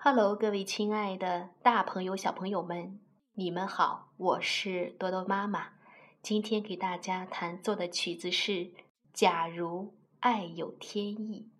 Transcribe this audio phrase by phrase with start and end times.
[0.00, 3.00] Hello，各位亲爱的大朋友、小朋友们，
[3.34, 5.70] 你们好，我是多多妈妈。
[6.22, 8.52] 今天给大家弹奏的曲子是
[9.12, 11.50] 《假如爱有天意》。